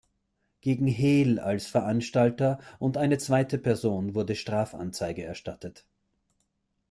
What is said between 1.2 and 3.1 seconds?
als Veranstalter und